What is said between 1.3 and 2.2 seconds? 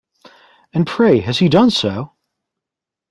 he done so?